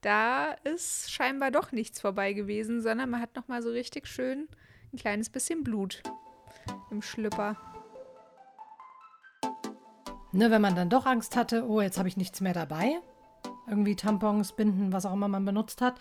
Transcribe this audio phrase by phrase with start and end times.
[0.00, 4.48] da ist scheinbar doch nichts vorbei gewesen, sondern man hat noch mal so richtig schön
[4.92, 6.02] ein kleines bisschen Blut
[6.90, 7.56] im Schlüpper.
[10.32, 13.00] Ne, wenn man dann doch Angst hatte, oh, jetzt habe ich nichts mehr dabei.
[13.66, 16.00] Irgendwie Tampons, Binden, was auch immer man benutzt hat.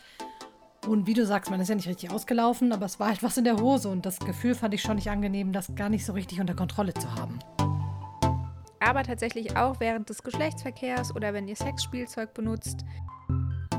[0.88, 3.38] Und wie du sagst, man ist ja nicht richtig ausgelaufen, aber es war halt was
[3.38, 6.14] in der Hose und das Gefühl fand ich schon nicht angenehm, das gar nicht so
[6.14, 7.40] richtig unter Kontrolle zu haben.
[8.80, 12.86] Aber tatsächlich auch während des Geschlechtsverkehrs oder wenn ihr Sexspielzeug benutzt.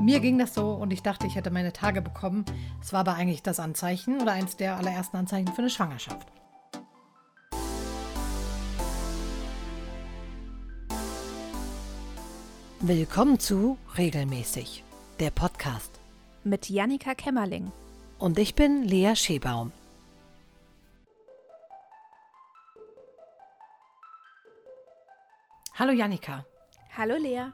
[0.01, 2.43] Mir ging das so und ich dachte, ich hätte meine Tage bekommen.
[2.81, 6.27] Es war aber eigentlich das Anzeichen oder eins der allerersten Anzeichen für eine Schwangerschaft.
[12.79, 14.83] Willkommen zu Regelmäßig,
[15.19, 15.99] der Podcast.
[16.43, 17.71] Mit Jannika Kämmerling.
[18.17, 19.71] Und ich bin Lea Schebaum.
[25.75, 26.43] Hallo Jannika.
[26.97, 27.51] Hallo Lea.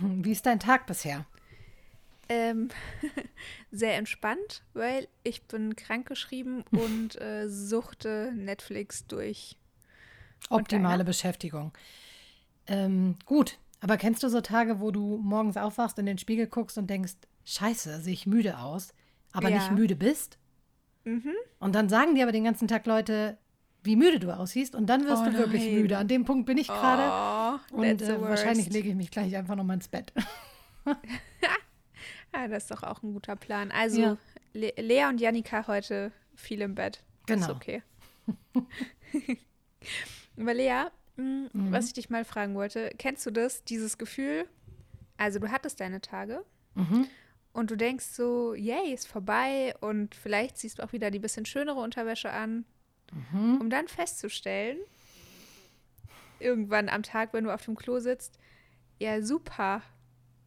[0.00, 1.26] Wie ist dein Tag bisher?
[2.32, 2.68] Ähm,
[3.72, 9.58] sehr entspannt, weil ich bin krankgeschrieben und äh, suchte Netflix durch.
[10.48, 11.72] Optimale Beschäftigung.
[12.68, 16.78] Ähm, gut, aber kennst du so Tage, wo du morgens aufwachst, in den Spiegel guckst
[16.78, 17.14] und denkst,
[17.44, 18.94] scheiße, sehe ich müde aus,
[19.32, 19.56] aber ja.
[19.56, 20.38] nicht müde bist?
[21.02, 21.34] Mhm.
[21.58, 23.38] Und dann sagen dir aber den ganzen Tag Leute,
[23.82, 25.74] wie müde du aussiehst und dann wirst oh du wirklich nein.
[25.74, 25.98] müde.
[25.98, 27.58] An dem Punkt bin ich gerade.
[27.72, 30.12] Oh, und äh, wahrscheinlich lege ich mich gleich einfach nochmal ins Bett.
[32.34, 33.70] ja, das ist doch auch ein guter Plan.
[33.70, 34.16] Also ja.
[34.52, 37.02] Le Lea und Janika heute viel im Bett.
[37.26, 37.46] Genau.
[37.46, 37.82] Ist okay.
[40.36, 40.86] Aber Lea,
[41.20, 41.72] Mhm.
[41.72, 44.46] Was ich dich mal fragen wollte, kennst du das, dieses Gefühl?
[45.16, 47.06] Also du hattest deine Tage mhm.
[47.52, 51.44] und du denkst so, yay, ist vorbei und vielleicht siehst du auch wieder die bisschen
[51.44, 52.64] schönere Unterwäsche an,
[53.12, 53.60] mhm.
[53.60, 54.78] um dann festzustellen,
[56.38, 58.38] irgendwann am Tag, wenn du auf dem Klo sitzt,
[58.98, 59.82] ja super,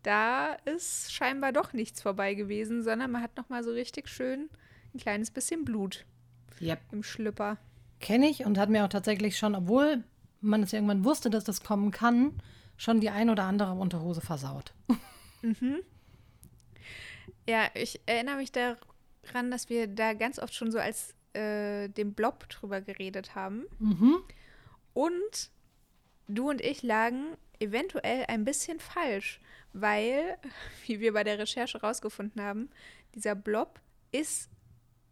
[0.03, 4.49] da ist scheinbar doch nichts vorbei gewesen, sondern man hat noch mal so richtig schön
[4.93, 6.05] ein kleines bisschen Blut
[6.61, 6.79] yep.
[6.91, 7.57] im Schlüpper.
[7.99, 10.03] Kenne ich und hat mir auch tatsächlich schon, obwohl
[10.41, 12.33] man es irgendwann wusste, dass das kommen kann,
[12.77, 14.73] schon die ein oder andere Unterhose versaut.
[15.41, 15.79] Mhm.
[17.47, 22.13] Ja, ich erinnere mich daran, dass wir da ganz oft schon so als äh, dem
[22.13, 23.65] Blob drüber geredet haben.
[23.79, 24.17] Mhm.
[24.93, 25.49] Und
[26.27, 29.41] du und ich lagen eventuell ein bisschen falsch,
[29.73, 30.37] weil,
[30.85, 32.69] wie wir bei der Recherche rausgefunden haben,
[33.15, 33.79] dieser Blob
[34.11, 34.49] ist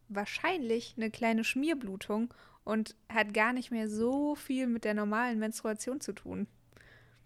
[0.08, 2.34] wahrscheinlich eine kleine Schmierblutung
[2.64, 6.48] und hat gar nicht mehr so viel mit der normalen Menstruation zu tun.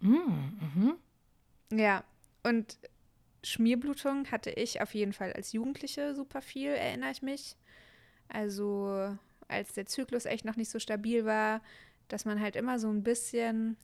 [0.00, 0.94] Mm, mhm.
[1.72, 2.04] Ja,
[2.42, 2.78] und
[3.42, 7.56] Schmierblutung hatte ich auf jeden Fall als Jugendliche super viel, erinnere ich mich.
[8.28, 9.16] Also
[9.48, 11.60] als der Zyklus echt noch nicht so stabil war,
[12.08, 13.76] dass man halt immer so ein bisschen,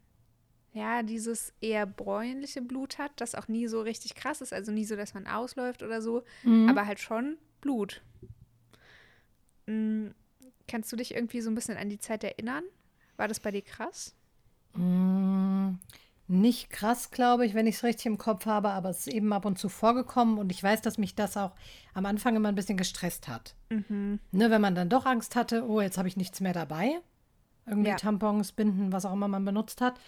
[0.72, 4.84] ja, dieses eher bräunliche Blut hat, das auch nie so richtig krass ist, also nie
[4.84, 6.69] so, dass man ausläuft oder so, mhm.
[6.69, 8.03] aber halt schon Blut.
[9.66, 10.15] Mhm.
[10.69, 12.65] Kannst du dich irgendwie so ein bisschen an die Zeit erinnern?
[13.16, 14.15] War das bei dir krass?
[14.75, 15.75] Mm,
[16.28, 19.32] nicht krass, glaube ich, wenn ich es richtig im Kopf habe, aber es ist eben
[19.34, 21.53] ab und zu vorgekommen und ich weiß, dass mich das auch
[21.93, 23.55] am Anfang immer ein bisschen gestresst hat.
[23.69, 24.19] Mhm.
[24.31, 27.00] Ne, wenn man dann doch Angst hatte, oh, jetzt habe ich nichts mehr dabei.
[27.66, 27.97] Irgendwie ja.
[27.97, 30.00] Tampons, Binden, was auch immer man benutzt hat.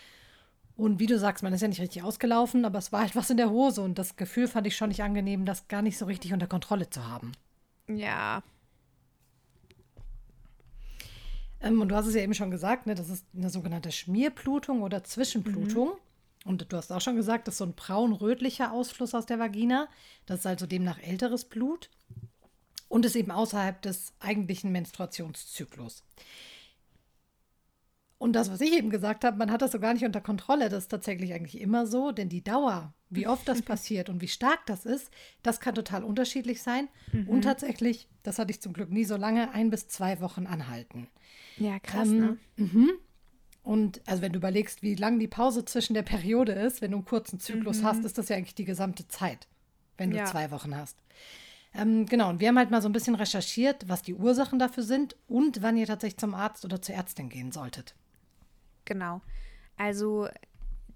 [0.76, 3.30] Und wie du sagst, man ist ja nicht richtig ausgelaufen, aber es war halt was
[3.30, 6.06] in der Hose und das Gefühl fand ich schon nicht angenehm, das gar nicht so
[6.06, 7.32] richtig unter Kontrolle zu haben.
[7.86, 8.42] Ja,
[11.64, 14.82] ähm, und du hast es ja eben schon gesagt, ne, das ist eine sogenannte Schmierblutung
[14.82, 15.88] oder Zwischenblutung.
[15.88, 15.94] Mhm.
[16.44, 19.88] Und du hast auch schon gesagt, das ist so ein braun-rötlicher Ausfluss aus der Vagina.
[20.26, 21.88] Das ist also demnach älteres Blut
[22.88, 26.04] und ist eben außerhalb des eigentlichen Menstruationszyklus.
[28.24, 30.70] Und das, was ich eben gesagt habe, man hat das so gar nicht unter Kontrolle.
[30.70, 34.28] Das ist tatsächlich eigentlich immer so, denn die Dauer, wie oft das passiert und wie
[34.28, 35.10] stark das ist,
[35.42, 36.88] das kann total unterschiedlich sein.
[37.12, 37.28] Mhm.
[37.28, 41.08] Und tatsächlich, das hatte ich zum Glück nie so lange, ein bis zwei Wochen anhalten.
[41.58, 42.38] Ja, krass, ähm, ne?
[42.56, 42.90] Mhm.
[43.62, 46.96] Und also wenn du überlegst, wie lang die Pause zwischen der Periode ist, wenn du
[46.96, 47.84] einen kurzen Zyklus mhm.
[47.84, 49.48] hast, ist das ja eigentlich die gesamte Zeit,
[49.98, 50.24] wenn du ja.
[50.24, 50.96] zwei Wochen hast.
[51.74, 54.82] Ähm, genau, und wir haben halt mal so ein bisschen recherchiert, was die Ursachen dafür
[54.82, 57.94] sind und wann ihr tatsächlich zum Arzt oder zur Ärztin gehen solltet.
[58.84, 59.20] Genau.
[59.76, 60.28] Also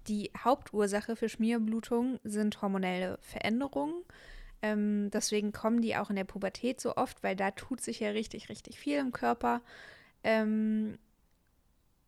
[0.07, 4.03] die Hauptursache für Schmierblutung sind hormonelle Veränderungen.
[4.61, 8.09] Ähm, deswegen kommen die auch in der Pubertät so oft, weil da tut sich ja
[8.09, 9.61] richtig, richtig viel im Körper.
[10.23, 10.97] Ähm,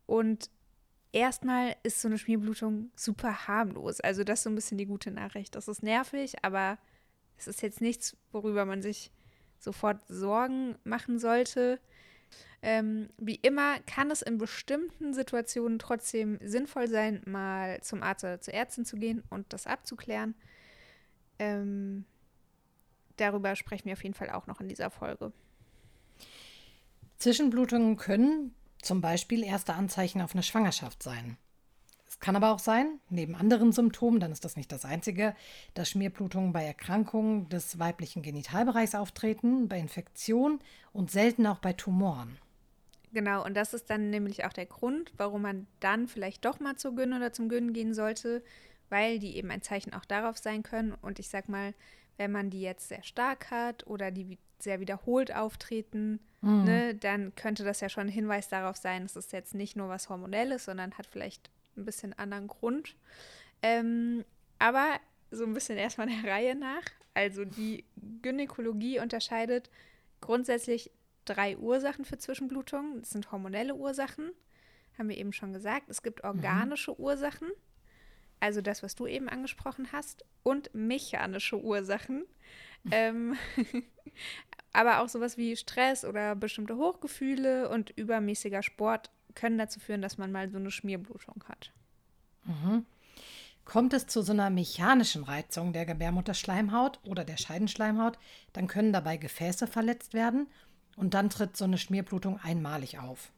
[0.06, 0.50] und
[1.14, 4.02] erstmal ist so eine Schmierblutung super harmlos.
[4.02, 5.56] Also das ist so ein bisschen die gute Nachricht.
[5.56, 6.78] Das ist nervig, aber
[7.38, 9.12] es ist jetzt nichts, worüber man sich
[9.60, 11.80] sofort Sorgen machen sollte.
[12.62, 18.40] Ähm, wie immer kann es in bestimmten Situationen trotzdem sinnvoll sein, mal zum Arzt oder
[18.40, 20.36] zur Ärztin zu gehen und das abzuklären.
[21.40, 22.06] Ähm,
[23.18, 25.32] darüber sprechen wir auf jeden Fall auch noch in dieser Folge.
[27.18, 31.38] Zwischenblutungen können zum Beispiel erste Anzeichen auf eine Schwangerschaft sein.
[32.22, 35.36] Kann aber auch sein, neben anderen Symptomen, dann ist das nicht das einzige,
[35.74, 40.60] dass Schmierblutungen bei Erkrankungen des weiblichen Genitalbereichs auftreten, bei Infektionen
[40.94, 42.38] und selten auch bei Tumoren.
[43.12, 46.78] Genau, und das ist dann nämlich auch der Grund, warum man dann vielleicht doch mal
[46.78, 48.44] zur Gyn oder zum Gyn gehen sollte,
[48.90, 50.94] weil die eben ein Zeichen auch darauf sein können.
[51.02, 51.74] Und ich sag mal,
[52.18, 56.64] wenn man die jetzt sehr stark hat oder die sehr wiederholt auftreten, mhm.
[56.66, 59.90] ne, dann könnte das ja schon ein Hinweis darauf sein, dass es jetzt nicht nur
[59.90, 62.96] was Hormonelles, sondern hat vielleicht ein bisschen anderen Grund.
[63.62, 64.26] Ähm,
[64.60, 65.00] aber
[65.32, 66.84] so ein bisschen erstmal der Reihe nach.
[67.14, 67.84] Also die
[68.22, 69.70] Gynäkologie unterscheidet
[70.22, 70.92] grundsätzlich
[71.26, 73.02] drei Ursachen für Zwischenblutungen.
[73.02, 74.32] Das sind hormonelle Ursachen,
[74.98, 75.90] haben wir eben schon gesagt.
[75.90, 76.30] Es gibt mhm.
[76.30, 76.98] organische mhm.
[77.00, 77.50] Ursachen,
[78.40, 82.26] also das, was du eben angesprochen hast, und mechanische Ursachen.
[82.92, 83.36] ähm,
[84.74, 90.18] aber auch sowas wie Stress oder bestimmte Hochgefühle und übermäßiger Sport können dazu führen, dass
[90.18, 91.72] man mal so eine Schmierblutung hat.
[92.44, 92.86] Mhm.
[93.66, 98.18] Kommt es zu so einer mechanischen Reizung der Gebärmutterschleimhaut oder der Scheidenschleimhaut,
[98.54, 100.48] dann können dabei Gefäße verletzt werden
[100.96, 103.32] und dann tritt so eine Schmierblutung einmalig auf.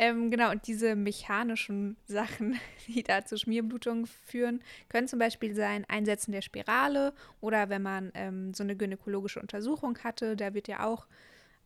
[0.00, 5.84] Ähm, genau, und diese mechanischen Sachen, die da zu Schmierblutungen führen, können zum Beispiel sein
[5.88, 10.86] Einsetzen der Spirale oder wenn man ähm, so eine gynäkologische Untersuchung hatte, da wird ja
[10.86, 11.08] auch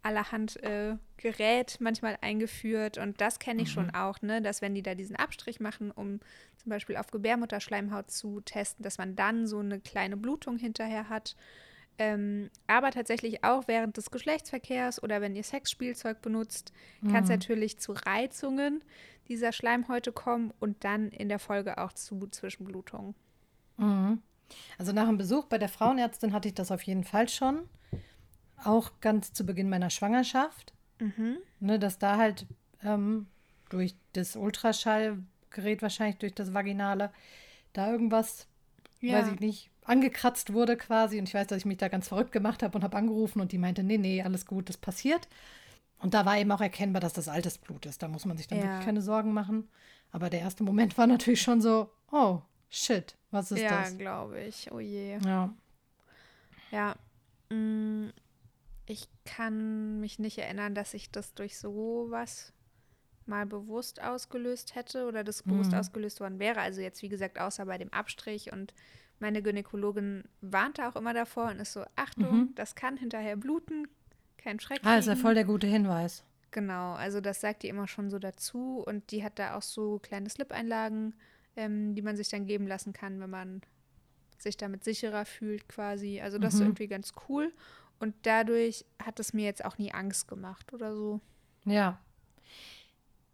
[0.02, 3.72] allerhand äh, Gerät manchmal eingeführt und das kenne ich mhm.
[3.72, 6.20] schon auch, ne, dass wenn die da diesen Abstrich machen, um
[6.56, 11.36] zum Beispiel auf Gebärmutterschleimhaut zu testen, dass man dann so eine kleine Blutung hinterher hat.
[11.98, 17.12] Ähm, aber tatsächlich auch während des Geschlechtsverkehrs oder wenn ihr Sexspielzeug benutzt, mhm.
[17.12, 18.82] kann es natürlich zu Reizungen
[19.28, 23.14] dieser Schleimhäute kommen und dann in der Folge auch zu Zwischenblutungen.
[23.76, 24.22] Mhm.
[24.78, 27.68] Also nach einem Besuch bei der Frauenärztin hatte ich das auf jeden Fall schon.
[28.64, 30.72] Auch ganz zu Beginn meiner Schwangerschaft.
[30.98, 31.38] Mhm.
[31.60, 32.46] Ne, dass da halt
[32.82, 33.26] ähm,
[33.68, 37.12] durch das Ultraschallgerät, wahrscheinlich durch das Vaginale,
[37.72, 38.46] da irgendwas,
[39.00, 39.18] ja.
[39.18, 41.18] weiß ich nicht, angekratzt wurde quasi.
[41.18, 43.52] Und ich weiß, dass ich mich da ganz verrückt gemacht habe und habe angerufen und
[43.52, 45.28] die meinte, nee, nee, alles gut, das passiert.
[45.98, 48.02] Und da war eben auch erkennbar, dass das altes Blut ist.
[48.02, 48.64] Da muss man sich dann ja.
[48.64, 49.68] wirklich keine Sorgen machen.
[50.10, 53.92] Aber der erste Moment war natürlich schon so, oh, shit, was ist ja, das?
[53.92, 54.70] Ja, glaube ich.
[54.72, 55.18] Oh je.
[55.24, 55.54] Ja.
[56.70, 56.96] Ja.
[57.50, 58.08] Mm,
[58.86, 62.52] ich kann mich nicht erinnern, dass ich das durch sowas
[63.26, 65.78] mal bewusst ausgelöst hätte oder das bewusst mhm.
[65.78, 66.60] ausgelöst worden wäre.
[66.60, 68.74] Also jetzt, wie gesagt, außer bei dem Abstrich und
[69.20, 72.54] meine Gynäkologin warnte auch immer davor und ist so, Achtung, mhm.
[72.56, 73.86] das kann hinterher bluten,
[74.36, 74.80] kein Schreck.
[74.82, 76.24] Ah, ist ja voll der gute Hinweis.
[76.50, 80.00] Genau, also das sagt die immer schon so dazu und die hat da auch so
[80.00, 81.14] kleine Slip-Einlagen,
[81.56, 83.62] ähm, die man sich dann geben lassen kann, wenn man
[84.38, 86.20] sich damit sicherer fühlt quasi.
[86.20, 86.60] Also das mhm.
[86.60, 87.52] ist irgendwie ganz cool
[88.02, 91.20] und dadurch hat es mir jetzt auch nie Angst gemacht oder so.
[91.64, 91.98] Ja,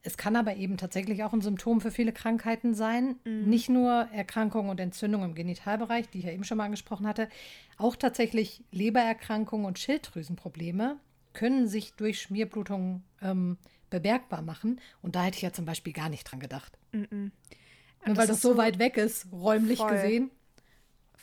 [0.03, 3.17] es kann aber eben tatsächlich auch ein Symptom für viele Krankheiten sein.
[3.25, 3.49] Mhm.
[3.49, 7.29] Nicht nur Erkrankungen und Entzündungen im Genitalbereich, die ich ja eben schon mal angesprochen hatte,
[7.77, 10.97] auch tatsächlich Lebererkrankungen und Schilddrüsenprobleme
[11.35, 13.59] können sich durch Schmierblutungen ähm,
[13.91, 14.81] bemerkbar machen.
[15.03, 16.79] Und da hätte ich ja zum Beispiel gar nicht dran gedacht.
[16.93, 17.33] Mhm.
[18.07, 19.91] Nur weil das so weit weg ist, räumlich voll.
[19.91, 20.31] gesehen.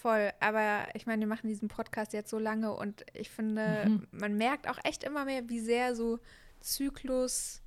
[0.05, 4.07] Voll, aber ich meine, wir machen diesen Podcast jetzt so lange und ich finde, mhm.
[4.11, 6.19] man merkt auch echt immer mehr, wie sehr so
[6.59, 7.63] Zyklus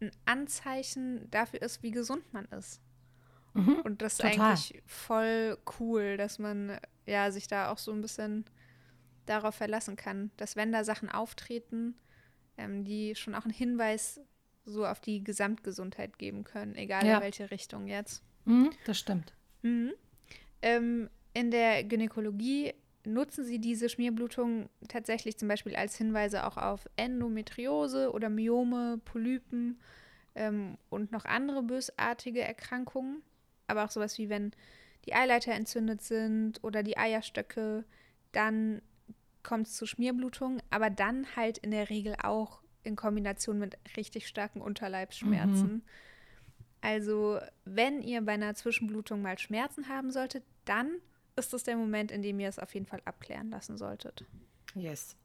[0.00, 2.80] ein Anzeichen dafür ist, wie gesund man ist.
[3.52, 4.40] Mhm, und das ist total.
[4.40, 8.46] eigentlich voll cool, dass man ja sich da auch so ein bisschen
[9.26, 11.94] darauf verlassen kann, dass wenn da Sachen auftreten,
[12.56, 14.18] ähm, die schon auch einen Hinweis
[14.64, 17.16] so auf die Gesamtgesundheit geben können, egal ja.
[17.16, 18.22] in welche Richtung jetzt.
[18.46, 19.34] Mhm, das stimmt.
[19.60, 19.92] Mhm.
[20.62, 22.74] Ähm, in der Gynäkologie
[23.04, 29.80] nutzen sie diese Schmierblutung tatsächlich zum Beispiel als Hinweise auch auf Endometriose oder Myome, Polypen
[30.34, 33.22] ähm, und noch andere bösartige Erkrankungen.
[33.66, 34.52] Aber auch sowas wie wenn
[35.06, 37.84] die Eileiter entzündet sind oder die Eierstöcke,
[38.30, 38.82] dann
[39.42, 44.28] kommt es zu Schmierblutungen, aber dann halt in der Regel auch in Kombination mit richtig
[44.28, 45.72] starken Unterleibsschmerzen.
[45.72, 45.82] Mhm.
[46.80, 50.96] Also, wenn ihr bei einer Zwischenblutung mal Schmerzen haben solltet, dann
[51.36, 54.24] ist das der Moment, in dem ihr es auf jeden Fall abklären lassen solltet.
[54.74, 55.16] Yes.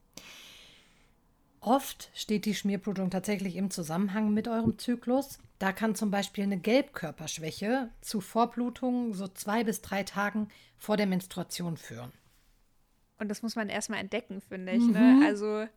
[1.60, 5.40] Oft steht die Schmierblutung tatsächlich im Zusammenhang mit eurem Zyklus.
[5.60, 11.08] Da kann zum Beispiel eine Gelbkörperschwäche zu Vorblutungen so zwei bis drei Tagen vor der
[11.08, 12.12] Menstruation führen.
[13.20, 14.84] Und das muss man erstmal entdecken, finde ich.
[14.84, 15.00] Ne?
[15.00, 15.20] Mhm.
[15.20, 15.26] Ne?
[15.26, 15.68] Also,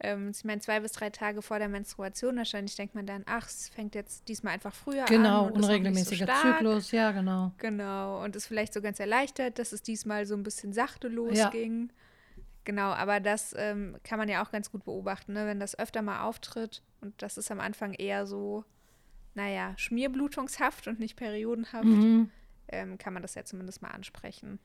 [0.00, 3.46] ähm, ich meine, zwei bis drei Tage vor der Menstruation wahrscheinlich denkt man dann, ach,
[3.46, 5.54] es fängt jetzt diesmal einfach früher genau, an.
[5.54, 7.52] Genau, unregelmäßiger so Zyklus, ja, genau.
[7.58, 11.88] Genau, und ist vielleicht so ganz erleichtert, dass es diesmal so ein bisschen sachte losging.
[11.88, 11.94] Ja.
[12.64, 15.46] Genau, aber das ähm, kann man ja auch ganz gut beobachten, ne?
[15.46, 18.64] wenn das öfter mal auftritt und das ist am Anfang eher so,
[19.34, 22.30] naja, schmierblutungshaft und nicht periodenhaft, mhm.
[22.68, 24.58] ähm, kann man das ja zumindest mal ansprechen.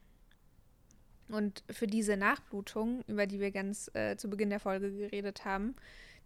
[1.29, 5.75] Und für diese Nachblutung, über die wir ganz äh, zu Beginn der Folge geredet haben,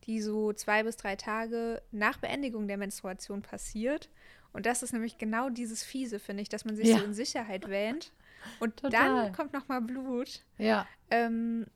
[0.06, 4.10] die so zwei bis drei Tage nach Beendigung der Menstruation passiert.
[4.54, 7.00] Und das ist nämlich genau dieses Fiese, finde ich, dass man sich ja.
[7.00, 8.14] so in Sicherheit wähnt.
[8.60, 9.24] Und Total.
[9.24, 10.44] dann kommt nochmal Blut.
[10.58, 10.88] Ja.
[11.10, 11.68] Ähm,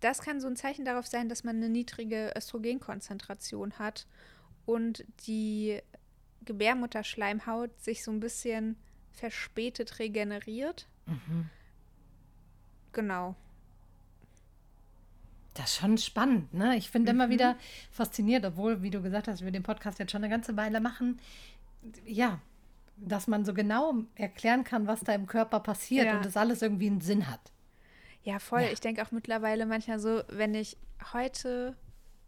[0.00, 4.06] das kann so ein Zeichen darauf sein, dass man eine niedrige Östrogenkonzentration hat
[4.66, 5.80] und die
[6.44, 8.76] Gebärmutterschleimhaut sich so ein bisschen
[9.12, 10.88] verspätet regeneriert.
[11.06, 11.50] Mhm.
[12.92, 13.34] Genau.
[15.54, 16.76] Das ist schon spannend, ne?
[16.76, 17.20] Ich finde mhm.
[17.20, 17.56] immer wieder
[17.90, 21.20] fasziniert, obwohl, wie du gesagt hast, wir den Podcast jetzt schon eine ganze Weile machen.
[22.06, 22.40] Ja,
[22.96, 26.16] dass man so genau erklären kann, was da im Körper passiert ja.
[26.16, 27.40] und das alles irgendwie einen Sinn hat.
[28.22, 28.62] Ja, voll.
[28.62, 28.68] Ja.
[28.70, 30.76] Ich denke auch mittlerweile manchmal so, wenn ich
[31.12, 31.76] heute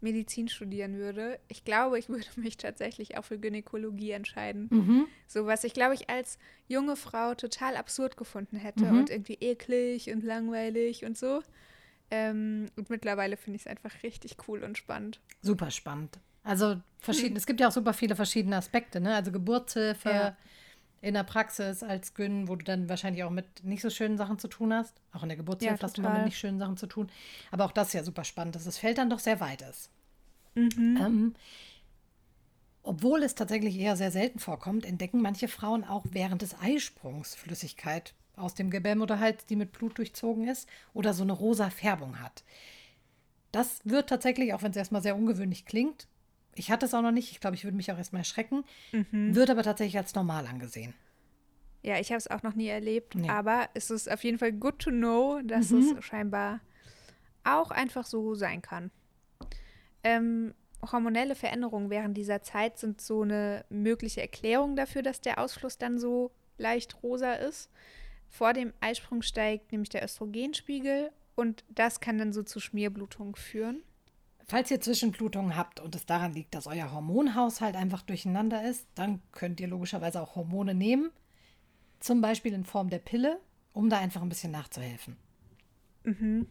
[0.05, 4.67] Medizin studieren würde, ich glaube, ich würde mich tatsächlich auch für Gynäkologie entscheiden.
[4.71, 5.07] Mhm.
[5.27, 8.99] So was ich, glaube ich, als junge Frau total absurd gefunden hätte mhm.
[8.99, 11.41] und irgendwie eklig und langweilig und so.
[12.11, 15.19] Ähm, und mittlerweile finde ich es einfach richtig cool und spannend.
[15.41, 16.19] Super spannend.
[16.43, 17.37] Also verschieden, hm.
[17.37, 19.15] es gibt ja auch super viele verschiedene Aspekte, ne?
[19.15, 20.37] Also Geburtshilfe ja.
[21.01, 24.39] In der Praxis als Gyn, wo du dann wahrscheinlich auch mit nicht so schönen Sachen
[24.39, 25.01] zu tun hast.
[25.13, 27.09] Auch in der Geburtshilfe ja, hast du mal mit nicht schönen Sachen zu tun.
[27.51, 29.89] Aber auch das ist ja super spannend, dass das Feld dann doch sehr weit ist.
[30.55, 30.97] Mhm.
[30.99, 31.33] Ähm,
[32.81, 38.13] obwohl es tatsächlich eher sehr selten vorkommt, entdecken manche Frauen auch während des Eisprungs Flüssigkeit
[38.35, 42.43] aus dem Gebärmutterhals, die mit Blut durchzogen ist oder so eine rosa Färbung hat.
[43.51, 46.07] Das wird tatsächlich, auch wenn es erstmal sehr ungewöhnlich klingt,
[46.55, 49.35] ich hatte es auch noch nicht, ich glaube, ich würde mich auch erstmal erschrecken, mhm.
[49.35, 50.93] wird aber tatsächlich als normal angesehen.
[51.83, 53.29] Ja, ich habe es auch noch nie erlebt, nee.
[53.29, 55.97] aber es ist auf jeden Fall good to know, dass mhm.
[55.97, 56.61] es scheinbar
[57.43, 58.89] auch einfach so sein kann.
[60.03, 60.55] Ähm,
[60.91, 65.99] hormonelle Veränderungen während dieser Zeit sind so eine mögliche Erklärung dafür, dass der Ausfluss dann
[65.99, 67.69] so leicht rosa ist.
[68.29, 73.83] Vor dem Eisprung steigt nämlich der Östrogenspiegel und das kann dann so zu Schmierblutungen führen.
[74.47, 79.21] Falls ihr Zwischenblutungen habt und es daran liegt, dass euer Hormonhaushalt einfach durcheinander ist, dann
[79.31, 81.09] könnt ihr logischerweise auch Hormone nehmen,
[81.99, 83.39] zum Beispiel in Form der Pille,
[83.73, 85.17] um da einfach ein bisschen nachzuhelfen.
[86.03, 86.47] Mhm.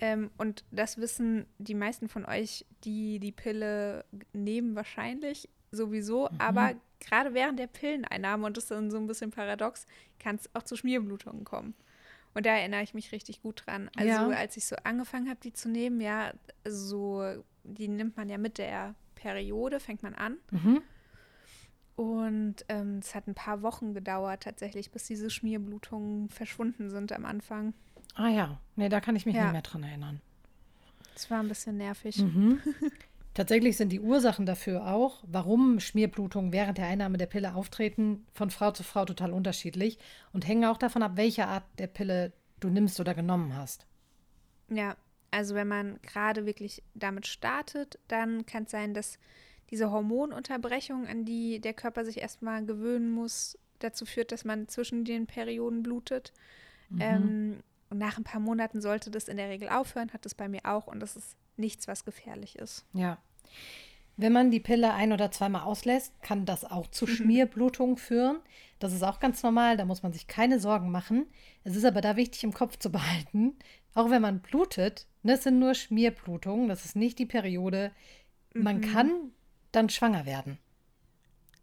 [0.00, 6.28] Ähm, und das wissen die meisten von euch, die die Pille nehmen, wahrscheinlich sowieso.
[6.28, 6.40] Mhm.
[6.40, 9.86] Aber gerade während der Pilleneinnahme, und das ist dann so ein bisschen paradox,
[10.18, 11.74] kann es auch zu Schmierblutungen kommen.
[12.34, 13.90] Und da erinnere ich mich richtig gut dran.
[13.96, 14.28] Also ja.
[14.28, 16.32] als ich so angefangen habe, die zu nehmen, ja,
[16.66, 17.24] so,
[17.64, 20.38] die nimmt man ja mit der Periode, fängt man an.
[20.50, 20.82] Mhm.
[21.94, 27.26] Und ähm, es hat ein paar Wochen gedauert tatsächlich, bis diese Schmierblutungen verschwunden sind am
[27.26, 27.74] Anfang.
[28.14, 29.44] Ah ja, nee, da kann ich mich ja.
[29.44, 30.20] nicht mehr dran erinnern.
[31.14, 32.18] Das war ein bisschen nervig.
[32.18, 32.60] Mhm.
[33.34, 38.50] Tatsächlich sind die Ursachen dafür auch, warum Schmierblutungen während der Einnahme der Pille auftreten, von
[38.50, 39.98] Frau zu Frau total unterschiedlich
[40.32, 43.86] und hängen auch davon ab, welche Art der Pille du nimmst oder genommen hast.
[44.68, 44.96] Ja,
[45.30, 49.18] also wenn man gerade wirklich damit startet, dann kann es sein, dass
[49.70, 55.06] diese Hormonunterbrechung, an die der Körper sich erstmal gewöhnen muss, dazu führt, dass man zwischen
[55.06, 56.34] den Perioden blutet.
[56.90, 57.00] Mhm.
[57.00, 60.48] Ähm, und nach ein paar Monaten sollte das in der Regel aufhören, hat es bei
[60.48, 62.84] mir auch und das ist nichts, was gefährlich ist.
[62.92, 63.18] Ja.
[64.18, 67.10] Wenn man die Pille ein- oder zweimal auslässt, kann das auch zu mhm.
[67.10, 68.40] Schmierblutungen führen.
[68.78, 71.26] Das ist auch ganz normal, da muss man sich keine Sorgen machen.
[71.64, 73.54] Es ist aber da wichtig im Kopf zu behalten,
[73.94, 77.92] auch wenn man blutet, das ne, sind nur Schmierblutungen, das ist nicht die Periode.
[78.54, 78.92] Man mhm.
[78.92, 79.10] kann
[79.70, 80.58] dann schwanger werden.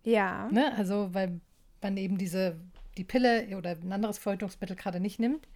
[0.03, 0.47] Ja.
[0.51, 0.73] Ne?
[0.75, 1.41] Also, weil
[1.81, 2.59] man eben diese,
[2.97, 5.47] die Pille oder ein anderes Verhütungsmittel gerade nicht nimmt.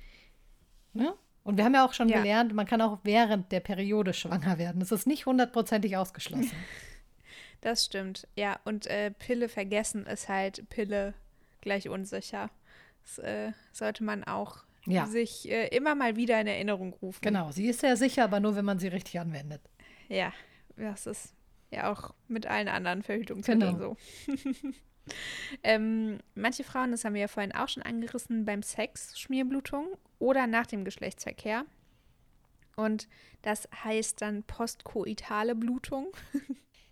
[0.93, 1.13] Ne?
[1.43, 2.19] Und wir haben ja auch schon ja.
[2.19, 4.79] gelernt, man kann auch während der Periode schwanger werden.
[4.79, 6.51] Das ist nicht hundertprozentig ausgeschlossen.
[7.61, 8.59] Das stimmt, ja.
[8.65, 11.13] Und äh, Pille vergessen ist halt Pille
[11.61, 12.49] gleich unsicher.
[13.03, 15.05] Das äh, sollte man auch ja.
[15.05, 17.21] sich äh, immer mal wieder in Erinnerung rufen.
[17.21, 19.61] Genau, sie ist sehr sicher, aber nur, wenn man sie richtig anwendet.
[20.09, 20.33] Ja,
[20.75, 21.33] das ist
[21.71, 23.95] ja auch mit allen anderen Verhütungsmitteln genau.
[24.25, 24.33] so.
[25.63, 29.87] ähm, manche Frauen, das haben wir ja vorhin auch schon angerissen, beim Sex Schmierblutung
[30.19, 31.65] oder nach dem Geschlechtsverkehr.
[32.75, 33.07] Und
[33.41, 36.07] das heißt dann postkoitale Blutung.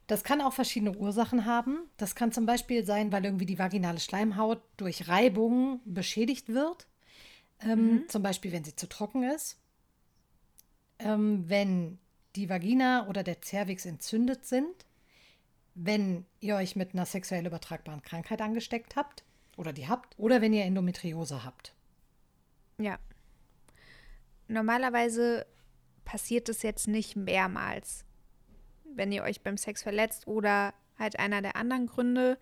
[0.07, 1.89] Das kann auch verschiedene Ursachen haben.
[1.95, 6.85] Das kann zum Beispiel sein, weil irgendwie die vaginale Schleimhaut durch Reibung beschädigt wird.
[7.61, 8.09] Ähm, mhm.
[8.09, 9.57] Zum Beispiel, wenn sie zu trocken ist.
[10.99, 11.97] Ähm, wenn
[12.35, 14.85] die Vagina oder der Zervix entzündet sind.
[15.73, 19.23] Wenn ihr euch mit einer sexuell übertragbaren Krankheit angesteckt habt
[19.57, 20.17] oder die habt.
[20.17, 21.73] Oder wenn ihr Endometriose habt.
[22.77, 22.99] Ja,
[24.51, 25.45] normalerweise
[26.05, 28.05] passiert es jetzt nicht mehrmals,
[28.83, 32.37] wenn ihr euch beim Sex verletzt oder halt einer der anderen Gründe.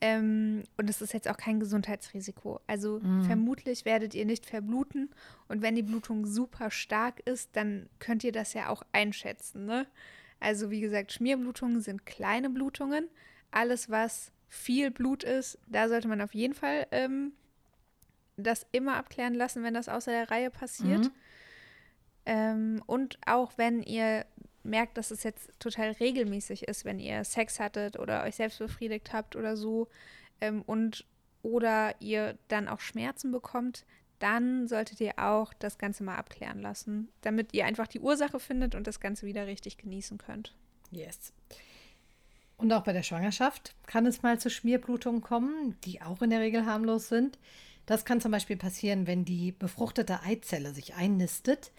[0.00, 2.60] Ähm, und es ist jetzt auch kein Gesundheitsrisiko.
[2.66, 3.24] Also mhm.
[3.24, 5.10] vermutlich werdet ihr nicht verbluten.
[5.48, 9.64] Und wenn die Blutung super stark ist, dann könnt ihr das ja auch einschätzen.
[9.64, 9.86] Ne?
[10.40, 13.08] Also wie gesagt, Schmierblutungen sind kleine Blutungen.
[13.50, 17.32] Alles, was viel Blut ist, da sollte man auf jeden Fall ähm,
[18.36, 21.06] das immer abklären lassen, wenn das außer der Reihe passiert.
[21.06, 21.12] Mhm.
[22.26, 24.24] Ähm, und auch wenn ihr
[24.62, 29.12] merkt, dass es jetzt total regelmäßig ist, wenn ihr Sex hattet oder euch selbst befriedigt
[29.12, 29.88] habt oder so
[30.40, 31.04] ähm, und
[31.42, 33.84] oder ihr dann auch Schmerzen bekommt,
[34.24, 38.74] dann solltet ihr auch das Ganze mal abklären lassen, damit ihr einfach die Ursache findet
[38.74, 40.54] und das Ganze wieder richtig genießen könnt.
[40.90, 41.32] Yes.
[42.56, 46.40] Und auch bei der Schwangerschaft kann es mal zu Schmierblutungen kommen, die auch in der
[46.40, 47.38] Regel harmlos sind.
[47.86, 51.70] Das kann zum Beispiel passieren, wenn die befruchtete Eizelle sich einnistet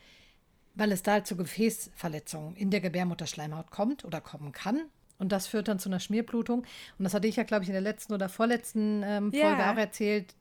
[0.76, 4.82] weil es da zu Gefäßverletzungen in der Gebärmutterschleimhaut kommt oder kommen kann.
[5.18, 6.60] Und das führt dann zu einer Schmierblutung.
[7.00, 9.74] Und das hatte ich ja, glaube ich, in der letzten oder vorletzten ähm, Folge ja.
[9.74, 10.36] auch erzählt.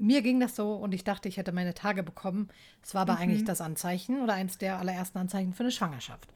[0.00, 2.48] Mir ging das so und ich dachte, ich hätte meine Tage bekommen.
[2.82, 3.18] Es war aber mhm.
[3.20, 6.28] eigentlich das Anzeichen oder eins der allerersten Anzeichen für eine Schwangerschaft.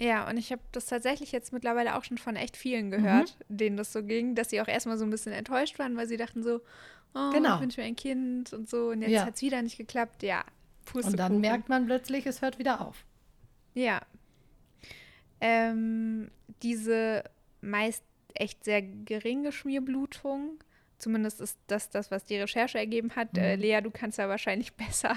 [0.00, 3.56] Ja, und ich habe das tatsächlich jetzt mittlerweile auch schon von echt vielen gehört, mhm.
[3.56, 6.16] denen das so ging, dass sie auch erstmal so ein bisschen enttäuscht waren, weil sie
[6.16, 6.62] dachten so,
[7.14, 7.56] oh, genau.
[7.56, 9.26] ich wünsche mir ein Kind und so und jetzt ja.
[9.26, 10.22] hat es wieder nicht geklappt.
[10.22, 10.44] Ja,
[10.92, 13.04] und dann merkt man plötzlich, es hört wieder auf.
[13.74, 14.00] Ja.
[15.40, 16.30] Ähm,
[16.62, 17.24] diese
[17.60, 18.02] meist
[18.34, 20.58] echt sehr geringe Schmierblutung,
[21.04, 23.36] zumindest ist das das, was die Recherche ergeben hat.
[23.36, 23.46] Äh, mhm.
[23.46, 25.16] Äh, Lea, du kannst ja wahrscheinlich besser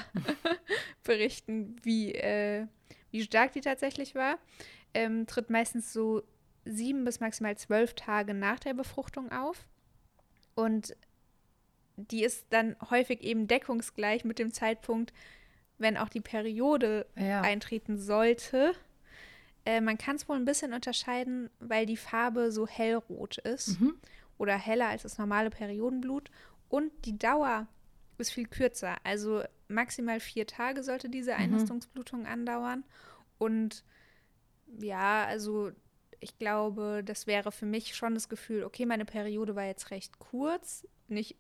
[1.04, 2.68] berichten, wie, äh,
[3.10, 4.38] wie stark die tatsächlich war.
[4.94, 6.24] Ähm, tritt meistens so
[6.66, 9.66] sieben bis maximal zwölf Tage nach der Befruchtung auf.
[10.56, 10.96] Und
[11.96, 15.14] die ist dann häufig eben deckungsgleich mit dem Zeitpunkt,
[15.78, 17.42] wenn auch die Periode ja.
[17.42, 18.74] eintreten sollte.
[19.64, 23.96] Äh, man kann es wohl ein bisschen unterscheiden, weil die Farbe so hellrot ist mhm.
[24.38, 26.30] Oder heller als das normale Periodenblut
[26.70, 27.68] und die Dauer
[28.18, 28.96] ist viel kürzer.
[29.04, 31.36] Also maximal vier Tage sollte diese.
[31.36, 32.28] Einnistungsblutung mhm.
[32.28, 32.84] andauern.
[33.38, 33.84] Und
[34.80, 35.72] ja, also
[36.20, 40.20] ich glaube, das wäre für mich schon das Gefühl, okay, meine Periode war jetzt recht
[40.20, 41.38] kurz, nicht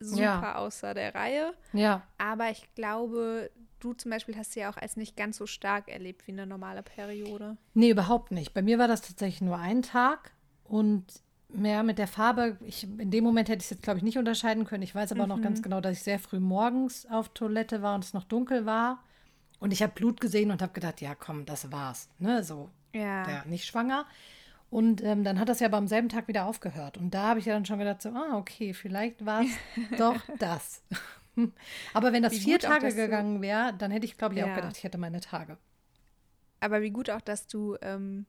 [0.00, 0.54] super ja.
[0.56, 1.54] außer der Reihe.
[1.72, 2.06] Ja.
[2.18, 5.88] Aber ich glaube, du zum Beispiel hast sie ja auch als nicht ganz so stark
[5.88, 7.56] erlebt wie eine normale Periode.
[7.74, 8.54] Nee, überhaupt nicht.
[8.54, 10.32] Bei mir war das tatsächlich nur ein Tag
[10.64, 14.04] und mehr mit der Farbe, ich, in dem Moment hätte ich es jetzt, glaube ich,
[14.04, 14.82] nicht unterscheiden können.
[14.82, 15.28] Ich weiß aber mhm.
[15.28, 18.66] noch ganz genau, dass ich sehr früh morgens auf Toilette war und es noch dunkel
[18.66, 19.02] war.
[19.60, 22.08] Und ich habe Blut gesehen und habe gedacht, ja, komm, das war's.
[22.18, 22.70] Ne, so.
[22.92, 23.24] Ja.
[23.24, 24.06] Der, nicht schwanger.
[24.70, 26.98] Und ähm, dann hat das ja aber am selben Tag wieder aufgehört.
[26.98, 29.50] Und da habe ich ja dann schon gedacht, so, ah, okay, vielleicht war es
[29.98, 30.82] doch das.
[31.94, 34.50] Aber wenn das wie vier Tage gegangen wäre, dann hätte ich, glaube ich, ja.
[34.50, 35.56] auch gedacht, ich hätte meine Tage.
[36.58, 38.26] Aber wie gut auch, dass du ähm,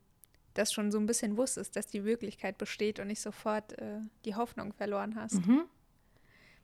[0.60, 4.36] das schon so ein bisschen wusstest, dass die Wirklichkeit besteht und nicht sofort äh, die
[4.36, 5.46] Hoffnung verloren hast.
[5.46, 5.64] Mhm.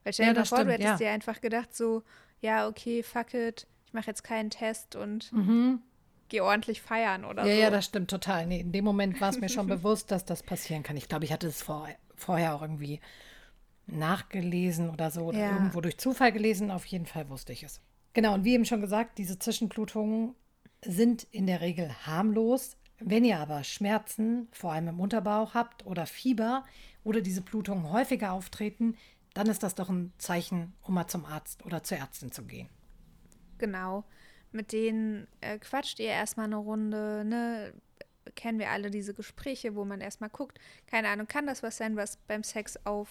[0.04, 0.96] Weil stell dir ja, vor, stimmt, du hättest ja.
[0.96, 2.02] dir einfach gedacht, so,
[2.40, 5.80] ja, okay, fuck it, ich mache jetzt keinen Test und mhm.
[6.28, 7.50] gehe ordentlich feiern oder ja, so.
[7.50, 8.46] Ja, ja, das stimmt total.
[8.46, 10.96] Nee, in dem Moment war es mir schon bewusst, dass das passieren kann.
[10.96, 13.00] Ich glaube, ich hatte es vor, vorher auch irgendwie
[13.86, 15.52] nachgelesen oder so oder ja.
[15.52, 16.70] irgendwo durch Zufall gelesen.
[16.70, 17.80] Auf jeden Fall wusste ich es.
[18.12, 20.34] Genau, und wie eben schon gesagt, diese Zwischenblutungen
[20.84, 22.76] sind in der Regel harmlos.
[22.98, 26.64] Wenn ihr aber Schmerzen, vor allem im Unterbauch habt oder Fieber
[27.04, 28.96] oder diese Blutungen häufiger auftreten,
[29.34, 32.68] dann ist das doch ein Zeichen, um mal zum Arzt oder zur Ärztin zu gehen.
[33.58, 34.04] Genau.
[34.50, 37.74] Mit denen äh, quatscht ihr erstmal eine Runde, ne?
[38.34, 41.96] Kennen wir alle diese Gespräche, wo man erstmal guckt, keine Ahnung, kann das was sein,
[41.96, 43.08] was beim Sex auf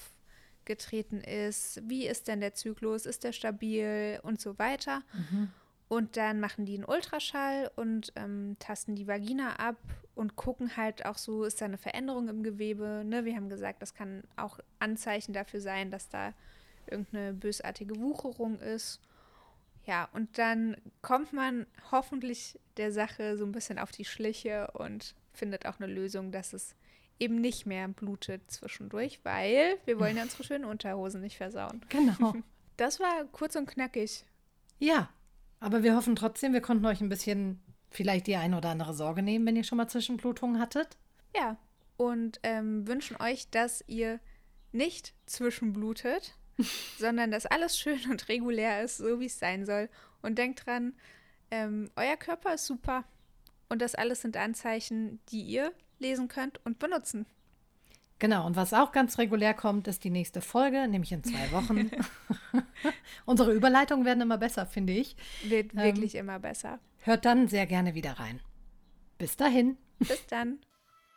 [0.65, 5.03] getreten ist, wie ist denn der Zyklus, ist der stabil und so weiter.
[5.13, 5.51] Mhm.
[5.87, 9.77] Und dann machen die einen Ultraschall und ähm, tasten die Vagina ab
[10.15, 13.03] und gucken halt auch so, ist da eine Veränderung im Gewebe.
[13.05, 13.25] Ne?
[13.25, 16.33] Wir haben gesagt, das kann auch Anzeichen dafür sein, dass da
[16.87, 18.99] irgendeine bösartige Wucherung ist.
[19.85, 25.13] Ja, und dann kommt man hoffentlich der Sache so ein bisschen auf die Schliche und
[25.33, 26.75] findet auch eine Lösung, dass es
[27.19, 31.81] eben nicht mehr blutet zwischendurch, weil wir wollen ja unsere schönen Unterhosen nicht versauen.
[31.89, 32.33] Genau.
[32.77, 34.25] Das war kurz und knackig.
[34.79, 35.07] Ja,
[35.65, 39.23] aber wir hoffen trotzdem, wir konnten euch ein bisschen vielleicht die eine oder andere Sorge
[39.23, 40.95] nehmen, wenn ihr schon mal Zwischenblutungen hattet.
[41.35, 41.57] Ja,
[41.97, 44.19] und ähm, wünschen euch, dass ihr
[44.73, 46.35] nicht zwischenblutet,
[46.99, 49.89] sondern dass alles schön und regulär ist, so wie es sein soll.
[50.21, 50.93] Und denkt dran,
[51.49, 53.03] ähm, euer Körper ist super.
[53.67, 57.25] Und das alles sind Anzeichen, die ihr lesen könnt und benutzen.
[58.25, 61.91] Genau, und was auch ganz regulär kommt, ist die nächste Folge, nämlich in zwei Wochen.
[63.27, 65.15] Unsere Überleitungen werden immer besser, finde ich.
[65.43, 66.79] Wird ähm, wirklich immer besser.
[67.01, 68.39] Hört dann sehr gerne wieder rein.
[69.19, 69.77] Bis dahin.
[69.99, 70.57] Bis dann.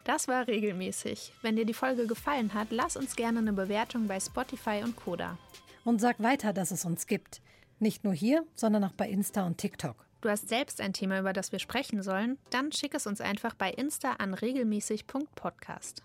[0.04, 1.32] Das war regelmäßig.
[1.40, 5.38] Wenn dir die Folge gefallen hat, lass uns gerne eine Bewertung bei Spotify und Koda.
[5.86, 7.40] Und sag weiter, dass es uns gibt.
[7.78, 9.96] Nicht nur hier, sondern auch bei Insta und TikTok.
[10.20, 12.36] Du hast selbst ein Thema, über das wir sprechen sollen?
[12.50, 16.02] Dann schick es uns einfach bei Insta an regelmäßig.podcast.